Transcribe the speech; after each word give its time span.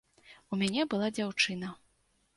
У 0.55 0.59
мяне 0.61 0.87
была 0.93 1.11
дзяўчына. 1.19 1.73